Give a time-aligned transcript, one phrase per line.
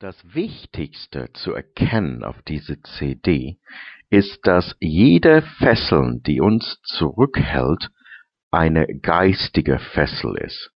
[0.00, 3.58] Das Wichtigste zu erkennen auf diese CD
[4.10, 7.90] ist, dass jede Fessel, die uns zurückhält,
[8.52, 10.70] eine geistige Fessel ist.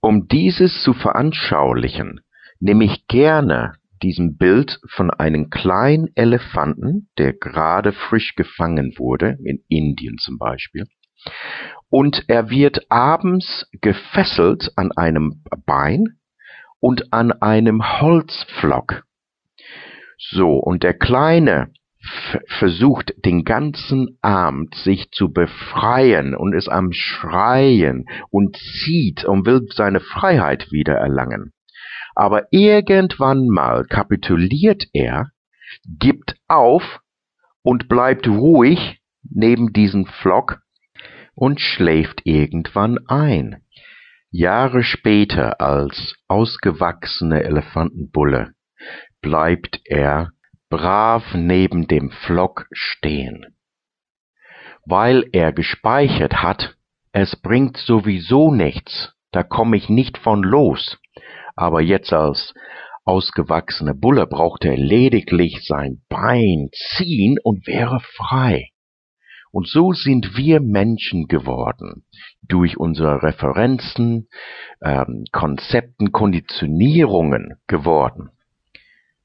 [0.00, 2.22] Um dieses zu veranschaulichen,
[2.60, 9.62] nehme ich gerne diesem Bild von einem kleinen Elefanten, der gerade frisch gefangen wurde, in
[9.68, 10.86] Indien zum Beispiel,
[11.90, 16.16] und er wird abends gefesselt an einem Bein
[16.80, 19.04] und an einem Holzpflock.
[20.18, 21.72] So, und der Kleine
[22.58, 29.66] versucht den ganzen Abend sich zu befreien und ist am Schreien und zieht und will
[29.74, 31.52] seine Freiheit wieder erlangen.
[32.14, 35.30] Aber irgendwann mal kapituliert er,
[35.98, 37.00] gibt auf
[37.62, 40.60] und bleibt ruhig neben diesem Flock
[41.34, 43.62] und schläft irgendwann ein.
[44.38, 48.52] Jahre später als ausgewachsene Elefantenbulle
[49.22, 50.32] bleibt er
[50.68, 53.46] brav neben dem Flock stehen.
[54.84, 56.76] Weil er gespeichert hat,
[57.12, 60.98] es bringt sowieso nichts, da komme ich nicht von los.
[61.54, 62.52] Aber jetzt als
[63.06, 68.68] ausgewachsene Bulle braucht er lediglich sein Bein ziehen und wäre frei.
[69.52, 72.04] Und so sind wir Menschen geworden,
[72.42, 74.28] durch unsere Referenzen,
[74.82, 78.30] ähm, Konzepten, Konditionierungen geworden.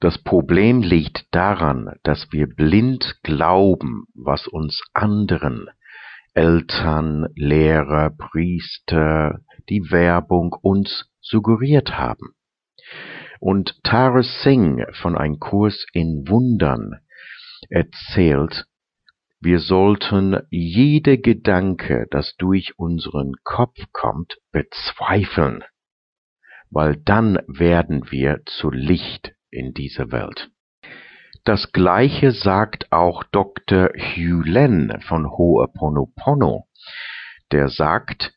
[0.00, 5.68] Das Problem liegt daran, dass wir blind glauben, was uns anderen,
[6.34, 12.34] Eltern, Lehrer, Priester, die Werbung uns suggeriert haben.
[13.40, 17.00] Und Tara Singh von einem Kurs in Wundern
[17.68, 18.66] erzählt,
[19.40, 25.62] wir sollten jede Gedanke, das durch unseren Kopf kommt, bezweifeln,
[26.70, 30.50] weil dann werden wir zu Licht in dieser Welt.
[31.44, 33.90] Das gleiche sagt auch Dr.
[33.96, 36.64] Hugh Len von Ho'oponopono,
[37.52, 38.32] der sagt,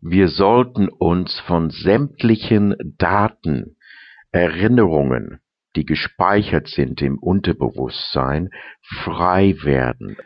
[0.00, 3.76] wir sollten uns von sämtlichen Daten,
[4.30, 5.40] Erinnerungen,
[5.74, 8.50] die gespeichert sind im Unterbewusstsein,
[8.82, 10.16] frei werden.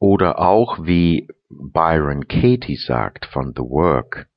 [0.00, 4.28] Oder auch wie Byron Katie sagt von The Work,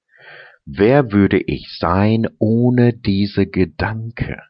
[0.65, 4.41] wer würde ich sein ohne diese Gedanke?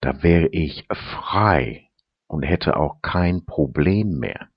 [0.00, 1.88] Da wäre ich frei
[2.26, 4.48] und hätte auch kein Problem mehr.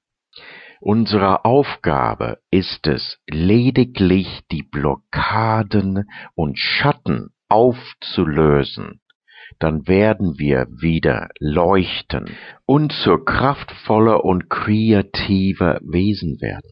[0.80, 9.02] Unsere Aufgabe ist es, lediglich die Blockaden und Schatten aufzulösen
[9.60, 12.30] dann werden wir wieder leuchten
[12.66, 16.72] und zur kraftvoller und kreativer Wesen werden.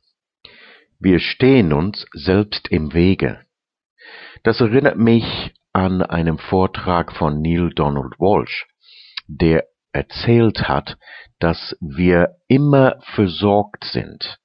[0.99, 3.39] Wir stehen uns selbst im Wege.
[4.43, 8.67] Das erinnert mich an einen Vortrag von Neil Donald Walsh,
[9.27, 10.97] der erzählt hat,
[11.39, 14.39] dass wir immer versorgt sind.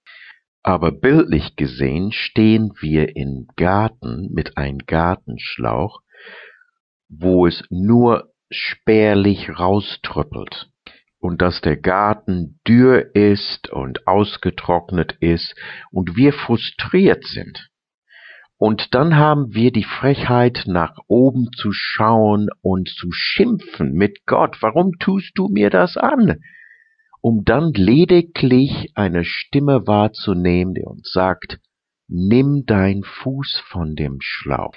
[0.63, 6.01] Aber bildlich gesehen stehen wir im Garten mit einem Gartenschlauch
[7.09, 10.71] wo es nur spärlich rauströppelt
[11.19, 15.55] und dass der Garten dürr ist und ausgetrocknet ist
[15.91, 17.71] und wir frustriert sind.
[18.57, 24.59] Und dann haben wir die Frechheit, nach oben zu schauen und zu schimpfen mit Gott,
[24.61, 26.41] warum tust du mir das an?
[27.21, 31.59] Um dann lediglich eine Stimme wahrzunehmen, die uns sagt,
[32.07, 34.75] nimm dein Fuß von dem Schlauch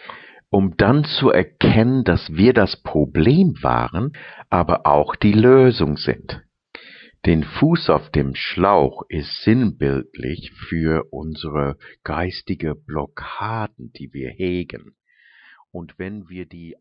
[0.50, 4.14] um dann zu erkennen, dass wir das Problem waren,
[4.50, 6.42] aber auch die Lösung sind.
[7.26, 14.96] Den Fuß auf dem Schlauch ist sinnbildlich für unsere geistige Blockaden, die wir hegen.
[15.72, 16.78] Und wenn wir die